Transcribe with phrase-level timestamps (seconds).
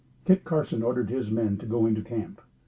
[0.25, 2.41] Kit Carson ordered his men to go into camp.